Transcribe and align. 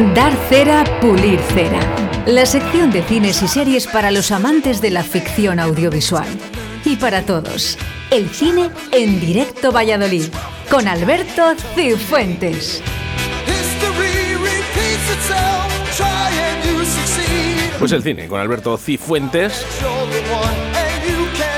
Dar 0.00 0.32
cera, 0.48 0.82
pulir 1.02 1.38
cera. 1.52 1.78
La 2.26 2.46
sección 2.46 2.90
de 2.90 3.02
cines 3.02 3.42
y 3.42 3.48
series 3.48 3.86
para 3.86 4.10
los 4.10 4.30
amantes 4.32 4.80
de 4.80 4.90
la 4.90 5.02
ficción 5.02 5.60
audiovisual. 5.60 6.26
Y 6.86 6.96
para 6.96 7.26
todos, 7.26 7.76
el 8.10 8.30
cine 8.30 8.70
en 8.92 9.20
directo 9.20 9.70
Valladolid, 9.70 10.24
con 10.70 10.88
Alberto 10.88 11.54
Cifuentes. 11.74 12.82
Pues 17.78 17.92
el 17.92 18.02
cine 18.02 18.26
con 18.26 18.40
Alberto 18.40 18.78
Cifuentes 18.78 19.66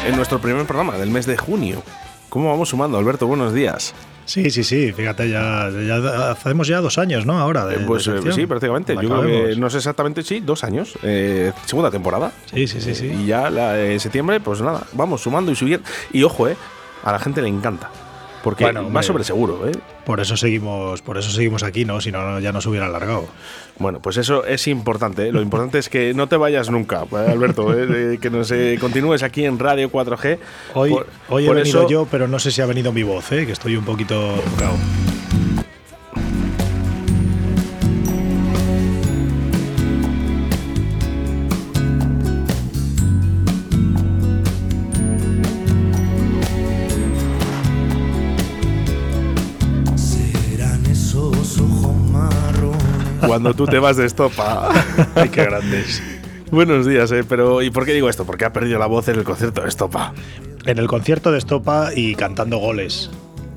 en 0.04 0.16
nuestro 0.16 0.40
primer 0.40 0.66
programa 0.66 0.98
del 0.98 1.10
mes 1.10 1.26
de 1.26 1.36
junio. 1.36 1.84
¿Cómo 2.28 2.50
vamos 2.50 2.70
sumando, 2.70 2.98
Alberto? 2.98 3.28
Buenos 3.28 3.54
días. 3.54 3.94
Sí, 4.24 4.50
sí, 4.50 4.64
sí, 4.64 4.92
fíjate, 4.92 5.28
ya, 5.28 5.66
hacemos 6.30 6.68
ya 6.68 6.80
dos 6.80 6.98
años, 6.98 7.26
¿no? 7.26 7.38
Ahora. 7.38 7.66
De, 7.66 7.78
pues 7.80 8.06
eh, 8.06 8.20
sí, 8.32 8.46
prácticamente. 8.46 8.94
Yo 8.94 9.08
creo 9.08 9.22
que 9.22 9.56
no 9.56 9.68
sé 9.70 9.78
exactamente, 9.78 10.22
sí, 10.22 10.40
dos 10.40 10.64
años. 10.64 10.94
Eh, 11.02 11.52
segunda 11.66 11.90
temporada. 11.90 12.32
Sí, 12.52 12.66
sí, 12.66 12.80
sí, 12.80 12.94
sí. 12.94 13.06
Y 13.06 13.26
ya 13.26 13.48
en 13.78 14.00
septiembre, 14.00 14.40
pues 14.40 14.60
nada, 14.60 14.86
vamos 14.92 15.22
sumando 15.22 15.50
y 15.50 15.56
subiendo. 15.56 15.86
Y 16.12 16.22
ojo, 16.22 16.48
eh, 16.48 16.56
a 17.04 17.12
la 17.12 17.18
gente 17.18 17.42
le 17.42 17.48
encanta. 17.48 17.90
Porque 18.42 18.64
bueno, 18.64 18.88
más 18.88 19.06
sobre 19.06 19.24
seguro, 19.24 19.68
¿eh? 19.68 19.72
Por 20.04 20.20
eso 20.20 20.36
seguimos, 20.36 21.00
por 21.02 21.16
eso 21.18 21.30
seguimos 21.30 21.62
aquí, 21.62 21.84
¿no? 21.84 22.00
Si 22.00 22.10
no, 22.10 22.40
ya 22.40 22.52
nos 22.52 22.66
hubiera 22.66 22.86
alargado. 22.86 23.26
Bueno, 23.78 24.00
pues 24.00 24.16
eso 24.16 24.44
es 24.44 24.66
importante. 24.66 25.28
¿eh? 25.28 25.32
Lo 25.32 25.40
importante 25.40 25.78
es 25.78 25.88
que 25.88 26.12
no 26.14 26.26
te 26.28 26.36
vayas 26.36 26.70
nunca, 26.70 27.04
¿eh, 27.12 27.30
Alberto, 27.30 27.72
¿eh? 27.74 28.18
que 28.20 28.30
nos 28.30 28.52
continúes 28.80 29.22
aquí 29.22 29.44
en 29.44 29.58
Radio 29.58 29.90
4G. 29.90 30.38
Hoy, 30.74 30.96
hoy 31.28 31.46
he 31.46 31.52
venido 31.52 31.88
yo, 31.88 32.06
pero 32.10 32.28
no 32.28 32.38
sé 32.38 32.50
si 32.50 32.60
ha 32.60 32.66
venido 32.66 32.92
mi 32.92 33.02
voz, 33.02 33.30
¿eh? 33.32 33.46
que 33.46 33.52
estoy 33.52 33.76
un 33.76 33.84
poquito 33.84 34.34
tocado. 34.56 34.74
Cuando 53.32 53.54
tú 53.54 53.64
te 53.64 53.78
vas 53.78 53.96
de 53.96 54.04
estopa. 54.04 54.68
Ay, 55.14 55.30
qué 55.30 55.44
grandes. 55.44 56.02
Buenos 56.50 56.86
días, 56.86 57.10
¿eh? 57.12 57.24
Pero 57.26 57.62
¿y 57.62 57.70
por 57.70 57.86
qué 57.86 57.94
digo 57.94 58.10
esto? 58.10 58.26
Porque 58.26 58.44
ha 58.44 58.52
perdido 58.52 58.78
la 58.78 58.84
voz 58.84 59.08
en 59.08 59.16
el 59.16 59.24
concierto 59.24 59.62
de 59.62 59.68
Estopa. 59.68 60.12
En 60.66 60.76
el 60.76 60.86
concierto 60.86 61.32
de 61.32 61.38
Estopa 61.38 61.92
y 61.96 62.14
cantando 62.14 62.58
goles 62.58 63.08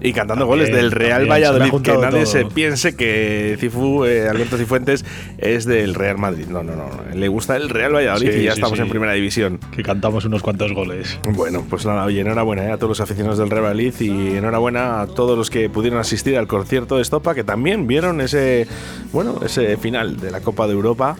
y 0.06 0.14
cantando 0.14 0.45
goles 0.45 0.72
del 0.72 0.92
Real 0.92 1.30
Valladolid. 1.30 1.81
Que 1.81 1.98
nadie 1.98 2.25
se 2.25 2.45
piense 2.45 2.95
que 2.95 3.58
Cifu, 3.59 4.06
eh, 4.06 4.30
Alberto 4.30 4.58
Cifuentes 4.58 5.03
es 5.38 5.66
del 5.66 5.95
Real 5.95 6.17
Madrid. 6.17 6.45
No, 6.47 6.64
no, 6.64 6.75
no. 6.75 6.89
Le 7.14 7.28
gusta 7.28 7.56
el 7.56 7.70
Real 7.70 7.94
Valladolid 7.94 8.31
y 8.31 8.44
ya 8.44 8.53
estamos 8.53 8.80
en 8.80 8.89
primera 8.89 9.14
división. 9.14 9.59
Que 9.75 9.84
cantamos 9.84 10.25
unos 10.25 10.42
cuantos 10.42 10.73
goles. 10.73 11.20
Bueno, 11.34 11.66
pues 11.70 11.86
nada, 11.86 12.06
oye, 12.06 12.22
enhorabuena 12.22 12.66
eh, 12.66 12.72
a 12.72 12.78
todos 12.78 12.89
los 12.89 13.02
aficionados 13.02 13.38
del 13.39 13.50
Real 13.50 13.64
Valladolid 13.64 13.94
y 14.00 14.38
enhorabuena 14.38 15.02
a 15.02 15.08
todos 15.08 15.38
los 15.38 15.50
que 15.50 15.70
pudieron 15.70 16.00
asistir 16.00 16.38
al 16.38 16.47
concierto 16.47 16.97
de 16.97 17.02
Estopa, 17.02 17.34
que 17.34 17.44
también 17.44 17.88
vieron 17.88 18.22
ese, 18.22 18.67
bueno, 19.12 19.40
ese 19.44 19.78
final 19.78 20.17
de 20.17 20.31
la 20.31 20.42
Copa 20.42 20.67
de 20.67 20.73
Europa 20.73 21.17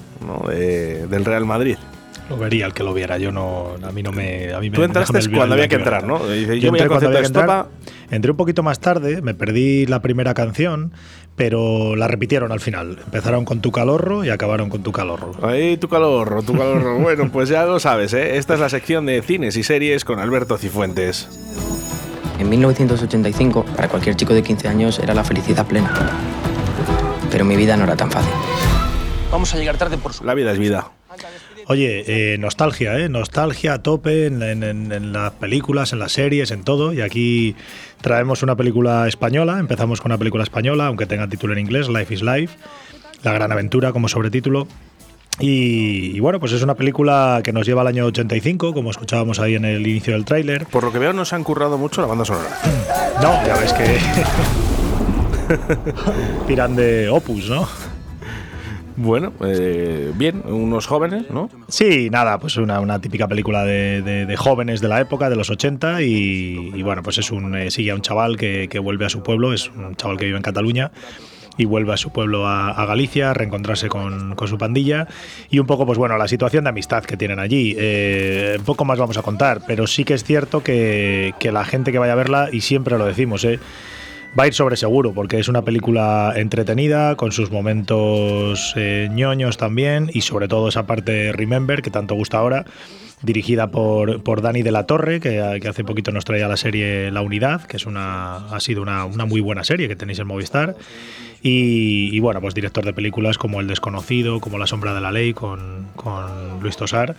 del 0.48 1.26
Real 1.26 1.46
Madrid. 1.46 1.78
Lo 2.30 2.38
vería 2.38 2.66
el 2.66 2.74
que 2.74 2.84
lo 2.84 2.94
viera, 2.94 3.18
yo 3.20 3.32
no, 3.32 3.76
a 3.84 3.92
mí 3.92 4.02
no 4.02 4.12
me... 4.12 4.52
A 4.54 4.60
mí 4.60 4.72
Tú 4.72 4.84
entraste 4.84 5.30
cuando 5.30 5.54
había 5.54 5.68
que 5.68 5.76
entrar, 5.76 6.06
¿no? 6.06 6.20
yo, 6.26 6.70
entré 6.70 6.88
cuando 6.88 7.08
había 7.08 7.22
que 7.22 7.28
entrar, 7.28 7.68
entré 8.10 8.32
un 8.32 8.38
poquito 8.38 8.64
más 8.64 8.80
tarde, 8.80 9.22
me 9.22 9.36
perdí 9.36 9.86
la 9.86 10.02
primera 10.02 10.34
canción, 10.34 10.92
pero 11.36 11.96
la 11.96 12.08
repitieron 12.08 12.52
al 12.52 12.60
final. 12.60 12.98
Empezaron 13.06 13.46
con 13.46 13.62
Tu 13.62 13.72
Calorro 13.72 14.24
y 14.24 14.30
acabaron 14.30 14.70
con 14.70 14.82
Tu 14.82 14.92
Calorro. 14.92 15.34
Ahí, 15.44 15.78
Tu 15.78 15.88
Calorro, 15.88 16.42
Tu 16.42 16.54
Calorro. 16.54 16.98
bueno, 17.00 17.30
pues 17.32 17.50
ya 17.50 17.66
lo 17.66 17.80
sabes, 17.80 18.14
¿eh? 18.14 18.38
Esta 18.38 18.56
es 18.56 18.60
la 18.60 18.70
sección 18.70 19.06
de 19.06 19.22
cines 19.22 19.56
y 19.56 19.64
series 19.64 20.04
con 20.04 20.20
Alberto 20.20 20.58
Cifuentes. 20.58 21.28
En 22.40 22.50
1985, 22.50 23.66
para 23.76 23.88
cualquier 23.88 24.16
chico 24.16 24.34
de 24.34 24.42
15 24.42 24.68
años 24.68 25.00
era 25.00 25.14
la 25.14 25.24
felicidad 25.24 25.66
plena. 25.66 25.94
Pero 27.30 27.46
mi 27.46 27.56
vida 27.56 27.78
no 27.78 27.84
era 27.84 27.96
tan 27.96 28.10
fácil. 28.10 28.32
Vamos 29.32 29.54
a 29.54 29.58
llegar 29.58 29.78
tarde 29.78 29.98
por 29.98 30.14
su... 30.14 30.24
La 30.24 30.34
vida 30.34 30.52
es 30.52 30.60
vida. 30.60 30.92
Oye, 31.68 32.04
eh, 32.08 32.38
nostalgia, 32.38 33.00
¿eh? 33.00 33.10
Nostalgia 33.10 33.74
a 33.74 33.82
tope 33.82 34.28
en, 34.28 35.14
las 35.14 35.32
películas, 35.32 35.94
en 35.94 36.00
las 36.00 36.12
series, 36.12 36.52
en 36.52 36.64
todo. 36.64 36.94
Y 36.94 37.02
aquí 37.02 37.56
traemos 38.02 38.44
una 38.44 38.56
película 38.56 39.08
española. 39.08 39.58
Empezamos 39.60 40.00
con 40.00 40.12
una 40.12 40.20
película 40.20 40.44
española, 40.44 40.86
aunque 40.86 41.08
tenga 41.08 41.28
título 41.28 41.54
en 41.54 41.60
inglés, 41.60 41.90
Life 41.90 42.14
is 42.14 42.22
Life. 42.22 42.56
La 43.24 43.34
gran 43.34 43.52
aventura 43.52 43.92
como 43.92 44.08
sobretítulo. 44.08 44.68
Y, 45.40 46.16
y, 46.16 46.20
bueno, 46.20 46.40
pues 46.40 46.52
es 46.52 46.62
una 46.62 46.76
película 46.76 47.42
que 47.44 47.52
nos 47.52 47.66
lleva 47.66 47.82
al 47.82 47.88
año 47.88 48.06
85, 48.06 48.74
como 48.74 48.92
escuchábamos 48.92 49.40
ahí 49.40 49.56
en 49.56 49.66
el 49.66 49.86
inicio 49.86 50.14
del 50.14 50.24
tráiler. 50.24 50.68
Por 50.68 50.84
lo 50.84 50.92
que 50.94 51.00
veo, 51.00 51.14
no 51.14 51.26
se 51.26 51.36
han 51.36 51.44
currado 51.44 51.80
mucho 51.80 52.00
la 52.02 52.08
banda 52.08 52.26
sonora. 52.26 52.58
No, 53.22 53.46
ya 53.46 53.58
ves 53.58 53.74
que. 53.74 53.98
tiran 56.48 56.76
de 56.76 57.10
opus, 57.10 57.50
¿no? 57.50 57.68
Bueno, 58.98 59.34
eh, 59.44 60.14
bien, 60.16 60.42
unos 60.46 60.88
jóvenes, 60.88 61.30
¿no? 61.30 61.50
Sí, 61.68 62.10
nada, 62.10 62.40
pues 62.40 62.56
una, 62.56 63.00
típica 63.02 63.28
película 63.28 63.66
de, 63.66 64.36
jóvenes 64.38 64.80
de 64.80 64.88
la 64.88 65.02
época, 65.02 65.30
de 65.30 65.36
los 65.36 65.50
80, 65.50 66.02
y, 66.02 66.82
bueno, 66.82 67.04
pues 67.04 67.18
es 67.18 67.32
un, 67.32 67.56
eh, 67.56 67.72
sigue 67.72 67.92
a 67.92 67.96
un 67.96 68.02
chaval 68.02 68.38
que, 68.38 68.80
vuelve 68.80 69.06
a 69.06 69.10
su 69.10 69.22
pueblo, 69.22 69.54
es 69.54 69.70
un 69.70 69.96
chaval 69.96 70.18
que 70.18 70.26
vive 70.26 70.38
en 70.38 70.44
Cataluña 70.44 70.92
y 71.58 71.66
vuelve 71.66 71.94
a 71.94 71.98
su 71.98 72.12
pueblo 72.12 72.48
a, 72.48 72.86
Galicia 72.86 73.32
a 73.32 73.34
reencontrarse 73.34 73.88
con, 73.88 74.36
su 74.46 74.58
pandilla 74.58 75.08
y 75.50 75.60
un 75.60 75.66
poco 75.66 75.86
pues 75.86 75.98
bueno 75.98 76.18
la 76.18 76.28
situación 76.28 76.66
de 76.66 76.70
amistad 76.72 77.04
que 77.06 77.16
tienen 77.16 77.40
allí 77.40 77.74
eh, 77.78 78.60
poco 78.66 78.84
más 78.84 79.00
vamos 79.00 79.18
a 79.18 79.22
contar 79.22 79.62
pero 79.66 79.88
sí 79.88 80.04
que 80.04 80.14
es 80.16 80.26
cierto 80.26 80.62
que, 80.64 81.34
que, 81.40 81.54
la 81.54 81.64
gente 81.64 81.94
que 81.94 81.98
vaya 81.98 82.12
a 82.12 82.18
verla 82.18 82.50
y 82.52 82.60
siempre 82.60 82.98
lo 82.98 83.06
decimos 83.06 83.46
eh, 83.46 83.60
va 84.38 84.44
a 84.44 84.48
ir 84.48 84.54
sobre 84.54 84.78
seguro, 84.78 85.14
porque 85.14 85.40
es 85.40 85.48
una 85.48 85.64
película 85.64 86.34
entretenida, 86.36 87.16
con 87.16 87.32
sus 87.32 87.52
momentos 87.52 88.74
eh, 88.76 89.08
ñoños 89.12 89.58
también, 89.58 90.10
y 90.14 90.22
sobre 90.22 90.48
todo 90.48 90.68
esa 90.68 90.86
parte 90.86 91.32
Remember, 91.32 91.82
que 91.82 91.90
tanto 91.90 92.16
gusta 92.16 92.38
ahora, 92.38 92.66
dirigida 93.22 93.72
por, 93.72 94.22
por 94.24 94.42
Dani 94.42 94.62
de 94.62 94.72
la 94.72 94.86
Torre, 94.86 95.20
que, 95.20 95.40
hace 95.40 95.84
poquito 95.84 96.12
nos 96.12 96.26
traía 96.26 96.48
la 96.48 96.58
serie 96.58 97.12
La 97.12 97.22
Unidad, 97.22 97.64
que 97.64 97.78
es 97.78 97.86
una, 97.86 98.48
ha 98.48 98.60
sido 98.60 98.82
una 98.82 99.26
muy 99.26 99.42
buena 99.42 99.64
serie 99.64 99.88
que 99.88 99.96
tenéis 99.96 100.20
en 100.20 100.28
Movistar. 100.28 100.76
Y, 101.48 102.20
bueno, 102.22 102.42
pues 102.42 102.56
director 102.56 102.84
de 102.84 102.92
películas 102.92 103.38
como 103.38 103.62
El 103.62 103.68
Desconocido, 103.68 104.40
como 104.40 104.58
La 104.58 104.66
Sombra 104.66 104.96
de 104.96 105.02
la 105.02 105.12
Ley 105.12 105.36
con, 105.36 105.86
con, 105.96 106.60
Luis 106.60 106.76
Tosar. 106.76 107.16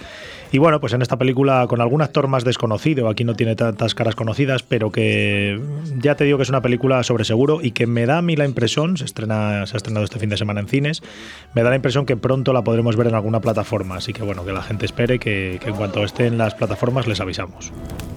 Y 0.51 0.59
bueno, 0.59 0.81
pues 0.81 0.93
en 0.95 1.01
esta 1.01 1.17
película 1.17 1.65
con 1.69 1.81
algún 1.81 2.03
actor 2.03 2.27
más 2.27 2.43
desconocido, 2.43 3.09
aquí 3.09 3.23
no 3.23 3.37
tiene 3.37 3.55
tantas 3.55 3.95
caras 3.95 4.17
conocidas, 4.17 4.65
pero 4.65 4.91
que 4.91 5.61
ya 5.99 6.17
te 6.17 6.25
digo 6.25 6.39
que 6.39 6.43
es 6.43 6.49
una 6.49 6.61
película 6.61 7.05
sobre 7.05 7.25
seguro 7.25 7.61
y 7.63 7.71
que 7.71 7.87
me 7.87 8.05
da 8.05 8.19
a 8.19 8.23
mí 8.23 8.35
la 8.35 8.47
impresión, 8.47 8.97
se, 8.97 9.05
estrena, 9.05 9.65
se 9.65 9.77
ha 9.77 9.79
estrenado 9.79 10.05
este 10.05 10.19
fin 10.19 10.29
de 10.29 10.37
semana 10.37 10.59
en 10.59 10.67
cines, 10.67 11.05
me 11.55 11.63
da 11.63 11.71
la 11.71 11.77
impresión 11.77 12.05
que 12.05 12.17
pronto 12.17 12.53
la 12.53 12.65
podremos 12.65 12.97
ver 12.97 13.07
en 13.07 13.15
alguna 13.15 13.41
plataforma. 13.41 13.99
Así 13.99 14.13
que 14.13 14.25
bueno, 14.25 14.45
que 14.45 14.51
la 14.51 14.63
gente 14.63 14.87
espere 14.87 15.21
que, 15.21 15.61
que 15.63 15.69
en 15.69 15.77
cuanto 15.77 16.03
esté 16.03 16.27
en 16.27 16.37
las 16.37 16.57
plataformas 16.57 17.07
les 17.07 17.21
avisamos. 17.21 17.71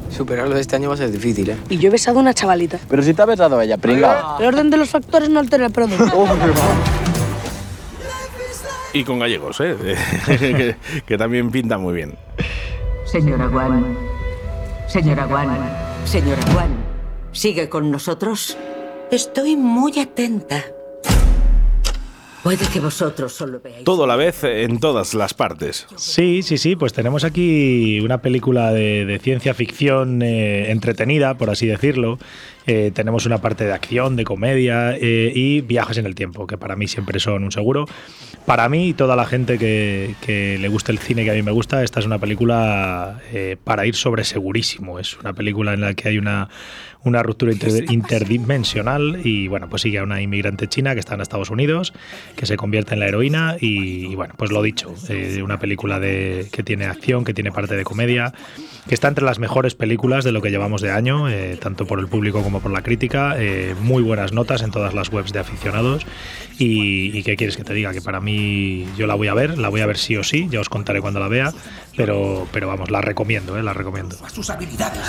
Superarlo 0.09 0.55
de 0.55 0.61
este 0.61 0.75
año 0.75 0.89
va 0.89 0.95
a 0.95 0.97
ser 0.97 1.11
difícil, 1.11 1.49
¿eh? 1.49 1.57
Y 1.69 1.77
yo 1.77 1.89
he 1.89 1.91
besado 1.91 2.19
a 2.19 2.21
una 2.21 2.33
chavalita. 2.33 2.79
Pero 2.89 3.03
si 3.03 3.13
te 3.13 3.21
ha 3.21 3.25
besado 3.25 3.61
ella, 3.61 3.77
pringa. 3.77 4.37
El 4.39 4.47
orden 4.47 4.69
de 4.69 4.77
los 4.77 4.89
factores 4.89 5.29
no 5.29 5.39
altera 5.39 5.65
el 5.67 5.71
producto. 5.71 6.05
y 8.93 9.03
con 9.03 9.19
gallegos, 9.19 9.59
¿eh? 9.61 9.75
que, 11.05 11.17
también 11.17 11.51
pinta 11.51 11.77
muy 11.77 11.93
bien. 11.93 12.17
Señora 13.05 13.47
Guan. 13.47 13.97
Señora 14.87 15.25
Guan. 15.25 15.57
Señora 16.05 16.41
Guan. 16.53 16.69
¿Sigue 17.31 17.69
con 17.69 17.91
nosotros? 17.91 18.57
Estoy 19.11 19.55
muy 19.55 19.99
atenta. 19.99 20.63
Puede 22.43 22.65
que 22.67 22.79
vosotros 22.79 23.33
solo 23.33 23.59
veáis. 23.61 23.83
Todo 23.83 24.05
a 24.05 24.07
la 24.07 24.15
vez 24.15 24.43
en 24.43 24.79
todas 24.79 25.13
las 25.13 25.33
partes. 25.33 25.87
Sí, 25.97 26.41
sí, 26.41 26.57
sí. 26.57 26.75
Pues 26.75 26.93
tenemos 26.93 27.23
aquí 27.23 27.99
una 27.99 28.21
película 28.21 28.71
de, 28.71 29.19
ciencia 29.21 29.53
ficción 29.53 30.21
eh, 30.21 30.71
entretenida, 30.71 31.35
por 31.35 31.49
así 31.49 31.67
decirlo. 31.67 32.17
Eh, 32.71 32.91
tenemos 32.93 33.25
una 33.25 33.39
parte 33.39 33.65
de 33.65 33.73
acción, 33.73 34.15
de 34.15 34.23
comedia 34.23 34.95
eh, 34.95 35.31
y 35.33 35.61
viajes 35.61 35.97
en 35.97 36.05
el 36.05 36.13
tiempo, 36.13 36.45
que 36.45 36.55
para 36.55 36.75
mí 36.75 36.87
siempre 36.87 37.19
son 37.19 37.43
un 37.43 37.51
seguro. 37.51 37.87
Para 38.45 38.69
mí 38.69 38.89
y 38.89 38.93
toda 38.93 39.15
la 39.15 39.25
gente 39.25 39.57
que, 39.57 40.13
que, 40.21 40.59
le 40.59 40.67
gusta 40.67 40.91
el 40.91 40.99
cine 40.99 41.23
que 41.23 41.31
a 41.31 41.33
mí 41.33 41.41
me 41.41 41.51
gusta, 41.51 41.83
esta 41.83 41.99
es 41.99 42.05
una 42.05 42.19
película 42.19 43.19
para 43.63 43.87
ir 43.87 43.95
sobre 43.95 44.23
segurísimo. 44.23 44.99
Es 44.99 45.17
una 45.17 45.33
película 45.33 45.73
en 45.73 45.81
la 45.81 45.95
que 45.95 46.09
hay 46.09 46.19
una 46.19 46.47
una 47.03 47.23
ruptura 47.23 47.53
interdimensional 47.89 49.21
y 49.23 49.47
bueno, 49.47 49.69
pues 49.69 49.83
sigue 49.83 49.99
a 49.99 50.03
una 50.03 50.21
inmigrante 50.21 50.67
china 50.67 50.93
que 50.93 50.99
está 50.99 51.15
en 51.15 51.21
Estados 51.21 51.49
Unidos, 51.49 51.93
que 52.35 52.45
se 52.45 52.57
convierte 52.57 52.93
en 52.93 52.99
la 52.99 53.07
heroína 53.07 53.55
y, 53.59 54.15
bueno, 54.15 54.33
pues 54.37 54.51
lo 54.51 54.61
dicho, 54.61 54.93
eh, 55.07 55.41
una 55.41 55.59
película 55.59 55.99
de, 55.99 56.49
que 56.51 56.61
tiene 56.61 56.85
acción, 56.85 57.23
que 57.23 57.33
tiene 57.33 57.51
parte 57.51 57.75
de 57.75 57.83
comedia, 57.83 58.33
que 58.87 58.93
está 58.93 59.07
entre 59.07 59.23
las 59.23 59.39
mejores 59.39 59.75
películas 59.75 60.25
de 60.25 60.31
lo 60.31 60.41
que 60.41 60.49
llevamos 60.49 60.81
de 60.81 60.91
año, 60.91 61.29
eh, 61.29 61.57
tanto 61.61 61.85
por 61.85 61.99
el 61.99 62.07
público 62.07 62.43
como 62.43 62.58
por 62.59 62.71
la 62.71 62.81
crítica, 62.81 63.35
eh, 63.37 63.75
muy 63.81 64.03
buenas 64.03 64.33
notas 64.33 64.61
en 64.61 64.71
todas 64.71 64.93
las 64.93 65.11
webs 65.11 65.33
de 65.33 65.39
aficionados. 65.39 66.05
Y, 66.57 67.17
y, 67.17 67.23
qué 67.23 67.35
quieres 67.35 67.55
que 67.55 67.63
te 67.63 67.73
diga, 67.73 67.93
que 67.93 68.01
para 68.01 68.19
mí 68.19 68.85
yo 68.97 69.07
la 69.07 69.15
voy 69.15 69.29
a 69.29 69.33
ver, 69.33 69.57
la 69.57 69.69
voy 69.69 69.81
a 69.81 69.85
ver 69.85 69.97
sí 69.97 70.17
o 70.17 70.23
sí, 70.23 70.47
ya 70.51 70.59
os 70.59 70.69
contaré 70.69 71.01
cuando 71.01 71.19
la 71.19 71.27
vea, 71.27 71.53
pero, 71.95 72.47
pero 72.51 72.67
vamos, 72.67 72.91
la 72.91 73.01
recomiendo, 73.01 73.57
eh, 73.57 73.63
la 73.63 73.73
recomiendo. 73.73 74.17
Sus 74.33 74.49
habilidades. 74.49 75.07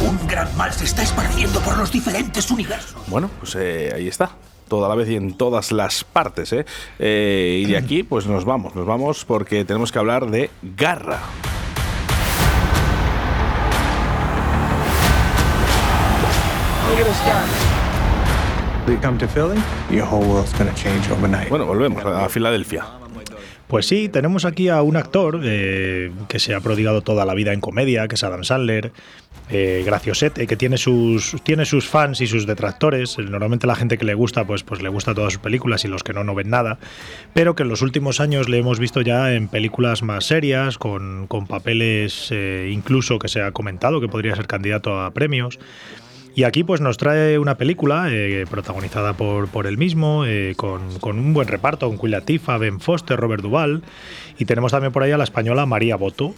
Un 0.00 0.26
gran 0.26 0.56
mal 0.56 0.72
se 0.72 0.84
está 0.84 1.02
esparciendo 1.02 1.60
por 1.60 1.76
los 1.78 1.90
diferentes 1.92 2.50
universos. 2.50 3.02
Bueno, 3.08 3.30
pues 3.40 3.56
eh, 3.56 3.92
ahí 3.94 4.08
está 4.08 4.32
toda 4.72 4.88
la 4.88 4.94
vez 4.94 5.10
y 5.10 5.16
en 5.16 5.34
todas 5.34 5.70
las 5.70 6.02
partes. 6.02 6.50
¿eh? 6.54 6.64
Eh, 6.98 7.62
y 7.62 7.66
de 7.70 7.76
aquí, 7.76 8.02
pues 8.02 8.26
nos 8.26 8.46
vamos, 8.46 8.74
nos 8.74 8.86
vamos 8.86 9.26
porque 9.26 9.66
tenemos 9.66 9.92
que 9.92 9.98
hablar 9.98 10.30
de 10.30 10.48
Garra. 10.62 11.20
Bueno, 21.48 21.64
volvemos 21.64 22.04
a 22.04 22.28
Filadelfia. 22.28 22.84
Pues 23.66 23.86
sí, 23.86 24.10
tenemos 24.10 24.44
aquí 24.44 24.68
a 24.68 24.82
un 24.82 24.96
actor 24.96 25.40
eh, 25.42 26.12
que 26.28 26.38
se 26.38 26.54
ha 26.54 26.60
prodigado 26.60 27.00
toda 27.00 27.24
la 27.24 27.32
vida 27.32 27.54
en 27.54 27.60
comedia, 27.60 28.06
que 28.06 28.16
es 28.16 28.24
Adam 28.24 28.44
Sandler, 28.44 28.92
eh, 29.48 29.82
graciosete, 29.86 30.46
que 30.46 30.56
tiene 30.56 30.76
sus, 30.76 31.36
tiene 31.42 31.64
sus 31.64 31.88
fans 31.88 32.20
y 32.20 32.26
sus 32.26 32.46
detractores. 32.46 33.18
Normalmente 33.18 33.66
la 33.66 33.74
gente 33.74 33.96
que 33.96 34.04
le 34.04 34.12
gusta, 34.12 34.44
pues, 34.44 34.62
pues 34.62 34.82
le 34.82 34.90
gusta 34.90 35.14
todas 35.14 35.32
sus 35.32 35.40
películas 35.40 35.86
y 35.86 35.88
los 35.88 36.02
que 36.02 36.12
no, 36.12 36.22
no 36.22 36.34
ven 36.34 36.50
nada. 36.50 36.78
Pero 37.32 37.54
que 37.54 37.62
en 37.62 37.70
los 37.70 37.80
últimos 37.80 38.20
años 38.20 38.50
le 38.50 38.58
hemos 38.58 38.78
visto 38.78 39.00
ya 39.00 39.32
en 39.32 39.48
películas 39.48 40.02
más 40.02 40.26
serias, 40.26 40.76
con, 40.76 41.26
con 41.26 41.46
papeles 41.46 42.28
eh, 42.30 42.70
incluso 42.70 43.18
que 43.18 43.28
se 43.28 43.40
ha 43.40 43.52
comentado 43.52 44.02
que 44.02 44.08
podría 44.08 44.36
ser 44.36 44.46
candidato 44.46 45.00
a 45.00 45.12
premios. 45.12 45.58
Y 46.34 46.44
aquí 46.44 46.64
pues 46.64 46.80
nos 46.80 46.96
trae 46.96 47.38
una 47.38 47.58
película 47.58 48.06
eh, 48.10 48.46
protagonizada 48.48 49.12
por, 49.12 49.48
por 49.48 49.66
él 49.66 49.76
mismo, 49.76 50.24
eh, 50.24 50.54
con, 50.56 50.98
con, 50.98 51.18
un 51.18 51.34
buen 51.34 51.46
reparto, 51.46 51.88
con 51.88 51.98
Queen 51.98 52.12
Latifah, 52.12 52.56
Ben 52.56 52.80
Foster, 52.80 53.18
Robert 53.18 53.42
Duvall, 53.42 53.82
y 54.38 54.46
tenemos 54.46 54.72
también 54.72 54.92
por 54.92 55.02
ahí 55.02 55.10
a 55.12 55.18
la 55.18 55.24
española 55.24 55.66
María 55.66 55.96
Boto. 55.96 56.34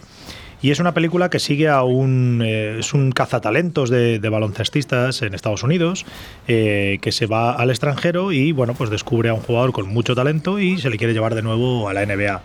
Y 0.61 0.71
es 0.71 0.79
una 0.79 0.93
película 0.93 1.29
que 1.29 1.39
sigue 1.39 1.69
a 1.69 1.83
un, 1.83 2.41
eh, 2.43 2.77
es 2.79 2.93
un 2.93 3.11
cazatalentos 3.11 3.89
de, 3.89 4.19
de, 4.19 4.29
baloncestistas 4.29 5.21
en 5.21 5.33
Estados 5.33 5.63
Unidos, 5.63 6.05
que 6.47 7.09
se 7.11 7.25
va 7.27 7.53
al 7.53 7.69
extranjero 7.69 8.31
y 8.31 8.51
bueno, 8.51 8.73
pues 8.73 8.89
descubre 8.89 9.29
a 9.29 9.33
un 9.33 9.41
jugador 9.41 9.71
con 9.71 9.87
mucho 9.87 10.15
talento 10.15 10.59
y 10.59 10.77
se 10.79 10.89
le 10.89 10.97
quiere 10.97 11.13
llevar 11.13 11.35
de 11.35 11.41
nuevo 11.41 11.87
a 11.87 11.93
la 11.93 12.05
NBA. 12.05 12.41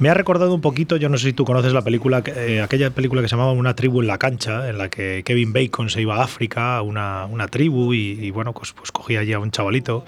Me 0.00 0.08
ha 0.08 0.14
recordado 0.14 0.54
un 0.54 0.62
poquito, 0.62 0.96
yo 0.96 1.10
no 1.10 1.18
sé 1.18 1.26
si 1.26 1.32
tú 1.34 1.44
conoces 1.44 1.74
la 1.74 1.82
película, 1.82 2.22
eh, 2.24 2.62
aquella 2.62 2.88
película 2.88 3.20
que 3.20 3.28
se 3.28 3.36
llamaba 3.36 3.52
Una 3.52 3.76
tribu 3.76 4.00
en 4.00 4.06
la 4.06 4.16
cancha, 4.16 4.70
en 4.70 4.78
la 4.78 4.88
que 4.88 5.22
Kevin 5.26 5.52
Bacon 5.52 5.90
se 5.90 6.00
iba 6.00 6.16
a 6.16 6.24
África, 6.24 6.78
a 6.78 6.82
una, 6.82 7.26
una 7.26 7.48
tribu, 7.48 7.92
y, 7.92 8.30
bueno, 8.30 8.54
pues, 8.54 8.72
pues 8.72 8.92
cogía 8.92 9.20
allí 9.20 9.34
a 9.34 9.38
un 9.38 9.50
chavalito 9.50 10.06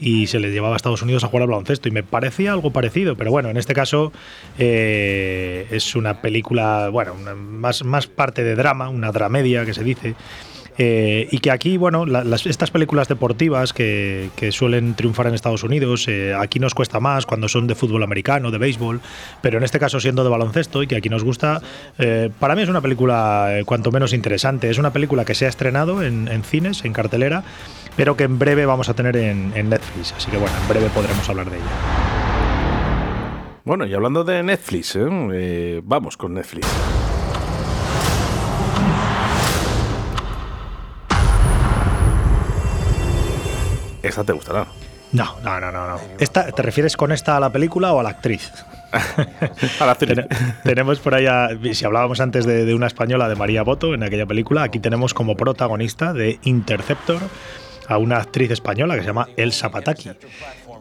y 0.00 0.26
se 0.26 0.40
le 0.40 0.50
llevaba 0.50 0.74
a 0.74 0.76
Estados 0.78 1.02
Unidos 1.02 1.22
a 1.22 1.26
jugar 1.26 1.42
al 1.42 1.48
baloncesto. 1.50 1.86
Y 1.86 1.92
me 1.92 2.02
parecía 2.02 2.54
algo 2.54 2.70
parecido, 2.70 3.14
pero 3.14 3.30
bueno, 3.30 3.50
en 3.50 3.58
este 3.58 3.74
caso 3.74 4.10
eh, 4.58 5.66
es 5.70 5.94
una 5.94 6.22
película, 6.22 6.88
bueno, 6.88 7.14
más, 7.14 7.84
más 7.84 8.06
parte 8.06 8.42
de 8.42 8.54
drama, 8.54 8.88
una 8.88 9.12
dramedia 9.12 9.66
que 9.66 9.74
se 9.74 9.84
dice. 9.84 10.14
Eh, 10.78 11.28
y 11.30 11.38
que 11.38 11.50
aquí, 11.50 11.76
bueno, 11.76 12.04
la, 12.06 12.24
las, 12.24 12.46
estas 12.46 12.70
películas 12.70 13.08
deportivas 13.08 13.72
que, 13.72 14.30
suelen 14.50 14.94
triunfar 14.94 15.26
en 15.26 15.34
Estados 15.34 15.62
Unidos, 15.64 16.06
eh, 16.08 16.34
aquí 16.34 16.60
nos 16.60 16.74
cuesta 16.74 17.00
más 17.00 17.26
cuando 17.26 17.48
son 17.48 17.66
de 17.66 17.74
fútbol 17.74 18.02
americano, 18.02 18.50
de 18.50 18.58
béisbol, 18.58 19.00
pero 19.40 19.58
en 19.58 19.64
este 19.64 19.78
caso 19.78 19.98
siendo 20.00 20.22
de 20.22 20.30
baloncesto 20.30 20.82
y 20.82 20.86
que 20.86 20.96
aquí 20.96 21.08
nos 21.08 21.24
gusta, 21.24 21.60
eh, 21.98 22.30
para 22.38 22.54
mí 22.54 22.62
es 22.62 22.68
una 22.68 22.80
película 22.80 23.62
cuanto 23.64 23.90
menos 23.90 24.12
interesante. 24.12 24.70
Es 24.70 24.78
una 24.78 24.92
película 24.92 25.24
que 25.24 25.34
se 25.34 25.46
ha 25.46 25.48
estrenado 25.48 26.02
en, 26.02 26.42
cines, 26.44 26.84
en 26.84 26.92
cartelera, 26.92 27.42
pero 27.96 28.16
que 28.16 28.24
en 28.24 28.38
breve 28.38 28.66
vamos 28.66 28.88
a 28.88 28.94
tener 28.94 29.16
en, 29.16 29.52
Netflix. 29.68 30.12
Así 30.16 30.30
que 30.30 30.36
bueno, 30.36 30.54
en 30.60 30.68
breve 30.68 30.88
podremos 30.90 31.28
hablar 31.28 31.50
de 31.50 31.56
ella. 31.56 31.66
Bueno, 33.64 33.84
y 33.84 33.94
hablando 33.94 34.22
de 34.22 34.42
Netflix, 34.42 34.96
vamos 35.82 36.16
con 36.16 36.34
Netflix. 36.34 36.66
Te 44.24 44.32
gustará. 44.32 44.66
No, 45.12 45.36
no, 45.42 45.60
no, 45.60 45.72
no. 45.72 45.86
no. 45.88 46.00
Esta, 46.18 46.50
¿Te 46.50 46.62
refieres 46.62 46.96
con 46.96 47.12
esta 47.12 47.36
a 47.36 47.40
la 47.40 47.50
película 47.50 47.92
o 47.92 48.00
a 48.00 48.02
la 48.02 48.10
actriz? 48.10 48.52
a 49.80 49.86
la 49.86 49.92
actriz. 49.92 50.14
Ten 50.14 50.28
tenemos 50.64 50.98
por 50.98 51.14
allá, 51.14 51.48
si 51.72 51.84
hablábamos 51.84 52.20
antes 52.20 52.44
de, 52.44 52.64
de, 52.64 52.74
una 52.74 52.86
española 52.86 53.28
de 53.28 53.36
María 53.36 53.62
Boto 53.62 53.94
en 53.94 54.02
aquella 54.02 54.26
película, 54.26 54.64
aquí 54.64 54.78
tenemos 54.80 55.14
como 55.14 55.36
protagonista 55.36 56.12
de 56.12 56.38
Interceptor 56.42 57.20
a 57.88 57.98
una 57.98 58.18
actriz 58.18 58.50
española 58.50 58.94
que 58.94 59.02
se 59.02 59.06
llama 59.06 59.28
Elsa 59.36 59.70
Pataki 59.70 60.10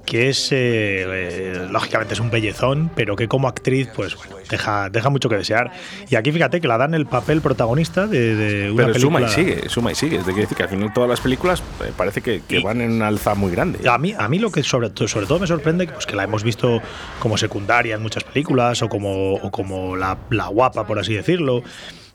que 0.05 0.29
es, 0.29 0.51
eh, 0.51 0.55
eh, 0.57 1.67
lógicamente 1.69 2.13
es 2.13 2.19
un 2.19 2.29
bellezón, 2.29 2.89
pero 2.95 3.15
que 3.15 3.27
como 3.27 3.47
actriz, 3.47 3.89
pues 3.95 4.15
bueno, 4.15 4.35
deja, 4.49 4.89
deja 4.89 5.09
mucho 5.09 5.29
que 5.29 5.35
desear. 5.37 5.71
Y 6.09 6.15
aquí 6.15 6.31
fíjate 6.31 6.61
que 6.61 6.67
la 6.67 6.77
dan 6.77 6.93
el 6.93 7.05
papel 7.05 7.41
protagonista 7.41 8.07
de, 8.07 8.35
de 8.35 8.71
una 8.71 8.83
pero 8.85 8.93
película. 8.93 8.99
suma 8.99 9.21
y 9.21 9.29
sigue, 9.29 9.69
suma 9.69 9.91
y 9.91 9.95
sigue. 9.95 10.17
Es 10.17 10.25
decir, 10.25 10.47
que 10.47 10.63
al 10.63 10.69
final 10.69 10.93
todas 10.93 11.09
las 11.09 11.19
películas 11.21 11.63
eh, 11.83 11.91
parece 11.95 12.21
que, 12.21 12.41
que 12.47 12.59
van 12.59 12.81
en 12.81 12.91
un 12.91 13.01
alza 13.01 13.35
muy 13.35 13.51
grande. 13.51 13.89
A 13.89 13.97
mí, 13.97 14.13
a 14.17 14.27
mí 14.27 14.39
lo 14.39 14.51
que 14.51 14.63
sobre, 14.63 14.89
sobre 15.07 15.25
todo 15.25 15.39
me 15.39 15.47
sorprende, 15.47 15.87
pues 15.87 16.05
que 16.05 16.15
la 16.15 16.23
hemos 16.23 16.43
visto 16.43 16.81
como 17.19 17.37
secundaria 17.37 17.95
en 17.95 18.01
muchas 18.01 18.23
películas 18.23 18.81
o 18.81 18.89
como, 18.89 19.33
o 19.33 19.51
como 19.51 19.95
la, 19.95 20.17
la 20.29 20.47
guapa, 20.47 20.85
por 20.85 20.99
así 20.99 21.13
decirlo. 21.13 21.63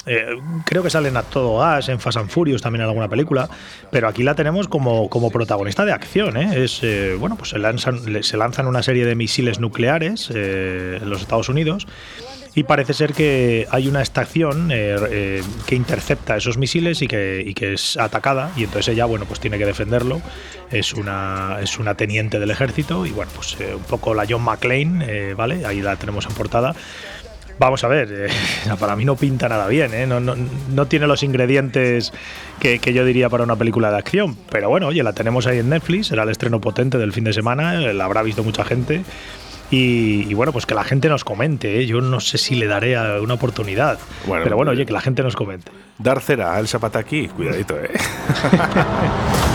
Eh, 0.06 0.40
creo 0.64 0.82
que 0.82 0.90
salen 0.90 1.16
a 1.16 1.22
todo 1.22 1.58
gas 1.58 1.88
en 1.88 2.00
Fast 2.00 2.16
and 2.16 2.30
Furious 2.30 2.62
también 2.62 2.82
en 2.82 2.88
alguna 2.88 3.08
película, 3.08 3.48
pero 3.90 4.08
aquí 4.08 4.22
la 4.22 4.34
tenemos 4.34 4.66
como, 4.68 5.08
como 5.10 5.30
protagonista 5.30 5.84
de 5.84 5.92
acción. 5.92 6.36
¿eh? 6.36 6.64
Es, 6.64 6.80
eh, 6.82 7.16
bueno, 7.18 7.36
pues 7.36 7.50
se 7.50 7.58
lanzan, 7.58 8.22
se 8.22 8.36
lanzan 8.36 8.66
una 8.66 8.82
serie 8.82 9.04
de 9.04 9.14
misiles 9.14 9.60
nucleares 9.60 10.30
en 10.30 11.08
los 11.08 11.20
Estados 11.20 11.48
Unidos 11.48 11.86
y 12.54 12.64
parece 12.64 12.94
ser 12.94 13.12
que 13.12 13.66
hay 13.70 13.88
una 13.88 14.02
estación 14.02 14.70
eh, 14.72 14.96
eh, 15.10 15.42
que 15.66 15.76
intercepta 15.76 16.36
esos 16.36 16.58
misiles 16.58 17.00
y 17.02 17.06
que, 17.06 17.42
y 17.46 17.54
que, 17.54 17.74
es 17.74 17.96
atacada 17.96 18.50
y 18.56 18.64
entonces 18.64 18.88
ella 18.88 19.04
bueno 19.04 19.24
pues 19.26 19.38
tiene 19.40 19.58
que 19.58 19.66
defenderlo 19.66 20.20
es 20.70 20.94
una 20.94 21.58
es 21.62 21.78
una 21.78 21.94
teniente 21.94 22.40
del 22.40 22.50
ejército 22.50 23.06
y 23.06 23.10
bueno 23.10 23.30
pues 23.34 23.56
eh, 23.60 23.74
un 23.74 23.84
poco 23.84 24.14
la 24.14 24.26
John 24.28 24.42
McClane 24.42 25.34
vale 25.34 25.64
ahí 25.64 25.80
la 25.80 25.96
tenemos 25.96 26.26
en 26.26 26.32
portada 26.32 26.74
Vamos 27.60 27.84
a 27.84 27.88
ver, 27.88 28.08
eh, 28.10 28.28
para 28.80 28.96
mí 28.96 29.04
no 29.04 29.16
pinta 29.16 29.46
nada 29.46 29.68
bien, 29.68 29.92
¿eh? 29.92 30.06
no, 30.06 30.18
no, 30.18 30.34
no, 30.34 30.86
tiene 30.86 31.06
los 31.06 31.22
ingredientes 31.22 32.10
que, 32.58 32.78
que, 32.78 32.94
yo 32.94 33.04
diría 33.04 33.28
para 33.28 33.44
una 33.44 33.54
película 33.54 33.90
de 33.90 33.98
acción. 33.98 34.34
Pero 34.50 34.70
bueno, 34.70 34.86
oye, 34.86 35.02
la 35.02 35.12
tenemos 35.12 35.46
ahí 35.46 35.58
en 35.58 35.68
Netflix, 35.68 36.06
será 36.06 36.22
el 36.22 36.30
estreno 36.30 36.62
potente 36.62 36.96
del 36.96 37.12
fin 37.12 37.24
de 37.24 37.34
semana, 37.34 37.78
la 37.92 38.04
habrá 38.06 38.22
visto 38.22 38.42
mucha 38.42 38.64
gente. 38.64 39.02
Y, 39.70 40.26
y, 40.26 40.32
bueno, 40.32 40.52
pues 40.52 40.64
que 40.64 40.74
la 40.74 40.84
gente 40.84 41.10
nos 41.10 41.22
comente. 41.22 41.80
¿eh? 41.80 41.86
Yo 41.86 42.00
no 42.00 42.18
sé 42.20 42.38
si 42.38 42.54
le 42.54 42.66
daré 42.66 42.98
una 43.20 43.34
oportunidad. 43.34 43.98
Bueno, 44.26 44.42
pero 44.42 44.56
bueno, 44.56 44.72
oye, 44.72 44.86
que 44.86 44.94
la 44.94 45.02
gente 45.02 45.22
nos 45.22 45.36
comente. 45.36 45.70
Dar 45.98 46.20
cera 46.22 46.56
al 46.56 46.66
zapataki, 46.66 47.28
cuidadito, 47.28 47.78
¿eh? 47.78 47.90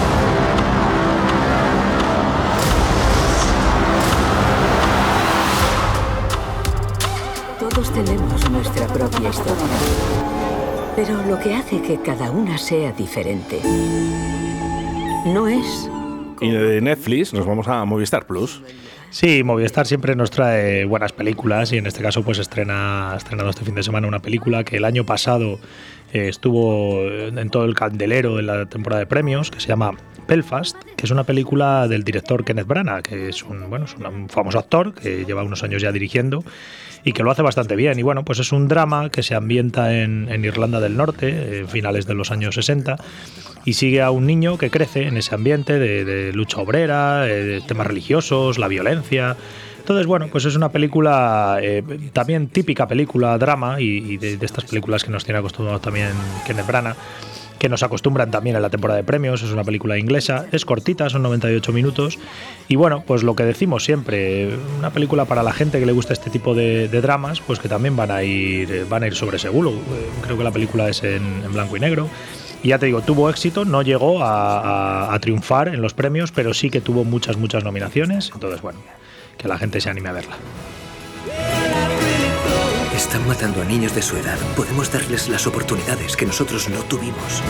tenemos 7.95 8.51
nuestra 8.51 8.87
propia 8.87 9.29
historia. 9.29 9.77
Pero 10.97 11.23
lo 11.29 11.39
que 11.39 11.53
hace 11.53 11.81
que 11.81 11.97
cada 12.01 12.29
una 12.29 12.57
sea 12.57 12.91
diferente 12.91 13.61
no 15.27 15.47
es. 15.47 15.89
Y 16.41 16.51
de 16.51 16.81
Netflix 16.81 17.33
nos 17.33 17.45
vamos 17.45 17.69
a 17.69 17.85
Movistar 17.85 18.27
Plus. 18.27 18.61
Sí, 19.11 19.43
Movistar 19.43 19.87
siempre 19.87 20.13
nos 20.13 20.29
trae 20.29 20.83
buenas 20.83 21.13
películas 21.13 21.71
y 21.71 21.77
en 21.77 21.87
este 21.87 22.01
caso 22.01 22.21
pues 22.21 22.37
estrena 22.37 23.13
ha 23.13 23.15
estrenado 23.15 23.49
este 23.49 23.63
fin 23.63 23.75
de 23.75 23.83
semana 23.83 24.09
una 24.09 24.19
película 24.19 24.65
que 24.65 24.75
el 24.75 24.83
año 24.83 25.05
pasado 25.05 25.57
eh, 26.11 26.27
estuvo 26.27 27.01
en 27.01 27.49
todo 27.49 27.63
el 27.63 27.75
candelero 27.75 28.35
de 28.35 28.43
la 28.43 28.65
temporada 28.65 28.99
de 28.99 29.05
premios 29.05 29.51
que 29.51 29.61
se 29.61 29.69
llama 29.69 29.93
Belfast, 30.27 30.75
que 30.97 31.05
es 31.05 31.11
una 31.11 31.23
película 31.23 31.87
del 31.87 32.03
director 32.03 32.43
Kenneth 32.43 32.67
Branagh, 32.67 33.03
que 33.03 33.29
es 33.29 33.41
un, 33.43 33.69
bueno, 33.69 33.85
es 33.85 33.95
un 33.95 34.27
famoso 34.27 34.59
actor 34.59 34.93
que 34.93 35.23
lleva 35.23 35.43
unos 35.43 35.63
años 35.63 35.81
ya 35.81 35.93
dirigiendo 35.93 36.43
y 37.05 37.13
que 37.13 37.23
lo 37.23 37.31
hace 37.31 37.43
bastante 37.43 37.75
bien. 37.75 37.97
Y 37.97 38.01
bueno, 38.01 38.25
pues 38.25 38.39
es 38.39 38.51
un 38.51 38.67
drama 38.67 39.09
que 39.09 39.23
se 39.23 39.35
ambienta 39.35 39.93
en, 39.95 40.27
en 40.29 40.43
Irlanda 40.43 40.81
del 40.81 40.97
Norte, 40.97 41.59
en 41.59 41.69
finales 41.69 42.07
de 42.07 42.15
los 42.15 42.31
años 42.31 42.55
60, 42.55 42.97
y 43.63 43.73
sigue 43.73 44.01
a 44.01 44.09
un 44.09 44.25
niño 44.25 44.57
que 44.57 44.71
crece 44.71 45.07
en 45.07 45.15
ese 45.15 45.35
ambiente 45.35 45.79
de, 45.79 46.03
de 46.03 46.33
lucha 46.33 46.59
obrera, 46.59 47.21
de 47.21 47.61
temas 47.61 47.87
religiosos, 47.87 48.57
la 48.57 48.67
violencia. 48.67 49.37
Entonces, 49.77 50.07
bueno, 50.07 50.29
pues 50.31 50.45
es 50.45 50.55
una 50.55 50.69
película 50.69 51.59
eh, 51.61 51.83
también 52.11 52.47
típica 52.47 52.87
película 52.87 53.37
drama 53.37 53.79
y, 53.79 54.13
y 54.13 54.17
de, 54.17 54.37
de, 54.37 54.45
estas 54.45 54.65
películas 54.65 55.03
que 55.03 55.11
nos 55.11 55.23
tiene 55.23 55.37
acostumbrados 55.37 55.83
también 55.83 56.09
Kenneth 56.47 56.65
Branagh 56.65 56.97
que 57.59 57.69
nos 57.69 57.83
acostumbran 57.83 58.31
también 58.31 58.55
en 58.55 58.61
la 58.61 58.69
temporada 58.69 58.97
de 58.97 59.03
premios. 59.03 59.41
Es 59.41 59.51
una 59.51 59.63
película 59.63 59.97
inglesa, 59.97 60.45
es 60.51 60.65
cortita, 60.65 61.09
son 61.09 61.23
98 61.23 61.71
minutos. 61.71 62.19
Y 62.67 62.75
bueno, 62.75 63.03
pues 63.05 63.23
lo 63.23 63.35
que 63.35 63.43
decimos 63.43 63.83
siempre, 63.83 64.49
una 64.77 64.89
película 64.91 65.25
para 65.25 65.41
la 65.43 65.53
gente 65.53 65.79
que 65.79 65.85
le 65.85 65.91
gusta 65.93 66.13
este 66.13 66.29
tipo 66.29 66.53
de, 66.55 66.87
dramas, 66.89 67.39
pues 67.41 67.59
que 67.59 67.69
también 67.69 67.95
van 67.95 68.11
a 68.11 68.23
ir, 68.23 68.85
van 68.89 69.03
a 69.03 69.07
ir 69.07 69.15
sobre 69.15 69.39
seguro. 69.39 69.73
Creo 70.23 70.37
que 70.37 70.43
la 70.43 70.51
película 70.51 70.89
es 70.89 71.03
en, 71.03 71.43
blanco 71.53 71.77
y 71.77 71.79
negro. 71.79 72.09
Y 72.63 72.69
ya 72.69 72.79
te 72.79 72.87
digo, 72.87 73.01
tuvo 73.01 73.29
éxito, 73.29 73.63
no 73.63 73.81
llegó 73.83 74.23
a, 74.23 74.59
a- 75.09 75.13
a 75.13 75.19
triunfar 75.19 75.67
en 75.67 75.81
los 75.81 75.93
premios, 75.93 76.31
pero 76.31 76.53
sí 76.53 76.69
que 76.69 76.81
tuvo 76.81 77.03
muchas, 77.03 77.37
muchas 77.37 77.63
nominaciones. 77.63 78.31
Entonces, 78.33 78.61
bueno, 78.61 78.79
que 79.37 79.47
la 79.47 79.57
gente 79.57 79.79
se 79.81 79.89
anime 79.89 80.09
a 80.09 80.13
verla. 80.13 80.35
Están 82.95 83.27
matando 83.27 83.61
a 83.61 83.65
niños 83.65 83.93
de 83.93 84.01
su 84.01 84.15
edad. 84.17 84.37
Podemos 84.55 84.91
darles 84.91 85.27
las 85.29 85.45
oportunidades 85.47 86.15
que 86.15 86.25
nosotros 86.25 86.69
no 86.69 86.79
tuvimos. 86.83 87.41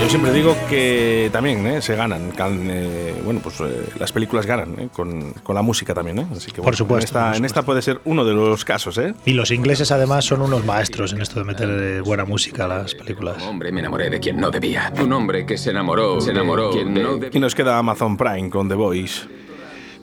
Yo 0.00 0.08
siempre 0.08 0.32
digo 0.32 0.56
que 0.68 1.28
también 1.32 1.64
¿eh? 1.66 1.80
se 1.82 1.94
ganan. 1.94 2.30
can- 2.32 2.66
eh, 2.68 3.14
bueno, 3.24 3.40
pues 3.40 3.60
eh, 3.60 3.86
las 3.98 4.10
películas 4.10 4.44
ganan 4.46 4.74
¿eh? 4.78 4.88
con, 4.92 5.32
con 5.34 5.54
la 5.54 5.62
música 5.62 5.94
también. 5.94 6.18
¿eh? 6.18 6.26
Así 6.32 6.46
que, 6.50 6.56
bueno, 6.60 6.64
Por 6.64 6.76
supuesto, 6.76 7.16
En 7.18 7.22
esta, 7.22 7.28
por 7.30 7.36
en 7.36 7.44
esta 7.44 7.62
puede 7.62 7.82
ser 7.82 8.00
uno 8.04 8.24
de 8.24 8.34
los 8.34 8.64
casos. 8.64 8.98
¿eh? 8.98 9.14
Y 9.24 9.34
los 9.34 9.50
ingleses 9.52 9.92
además 9.92 10.24
son 10.24 10.42
unos 10.42 10.64
maestros 10.64 11.12
en 11.12 11.20
esto 11.22 11.38
de 11.38 11.44
meter 11.44 11.68
eh, 11.70 12.00
buena 12.00 12.24
música 12.24 12.64
a 12.64 12.68
las 12.68 12.94
películas. 12.94 13.40
Hombre, 13.44 13.70
me 13.70 13.80
enamoré 13.80 14.10
de 14.10 14.18
quien 14.18 14.38
no 14.38 14.50
debía. 14.50 14.92
Un 15.00 15.12
hombre 15.12 15.46
que 15.46 15.56
se 15.58 15.70
enamoró. 15.70 16.20
Se 16.20 16.30
enamoró. 16.32 16.70
quien 16.70 16.92
de- 16.94 17.02
no 17.02 17.18
Y 17.32 17.38
nos 17.38 17.54
queda 17.54 17.78
Amazon 17.78 18.16
Prime 18.16 18.50
con 18.50 18.68
The 18.68 18.74
Voice. 18.74 19.43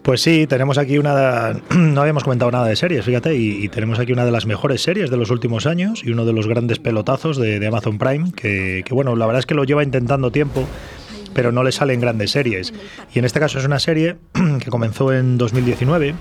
Pues 0.02 0.22
sí, 0.22 0.48
tenemos 0.48 0.78
aquí 0.78 0.98
una. 0.98 1.54
No 1.92 2.02
habíamos 2.02 2.24
comentado 2.24 2.52
nada 2.52 2.66
de 2.68 2.76
series, 2.76 3.06
fíjate, 3.06 3.36
y, 3.36 3.68
tenemos 3.70 4.00
aquí 4.00 4.14
una 4.14 4.26
de 4.26 4.32
las 4.32 4.46
mejores 4.46 4.82
series 4.82 5.10
de 5.10 5.18
los 5.18 5.30
últimos 5.30 5.66
años 5.66 6.04
y 6.04 6.12
uno 6.12 6.26
de 6.26 6.34
los 6.34 6.48
grandes 6.48 6.80
pelotazos 6.80 7.38
de, 7.38 7.66
Amazon 7.66 7.98
Prime, 7.98 8.32
que, 8.34 8.84
bueno, 8.92 9.16
la 9.16 9.26
verdad 9.26 9.40
es 9.40 9.46
que 9.46 9.54
lo 9.54 9.64
lleva 9.64 9.84
intentando 9.84 10.32
tiempo, 10.32 10.66
pero 11.34 11.52
no 11.52 11.64
le 11.64 11.72
salen 11.72 12.00
grandes 12.00 12.32
series. 12.32 12.74
Y 13.14 13.20
en 13.20 13.26
este 13.26 13.40
caso 13.40 13.60
es 13.60 13.66
una 13.66 13.80
serie 13.80 14.18
que 14.64 14.70
comenzó 14.72 15.14
en 15.14 15.38
2019 15.38 16.16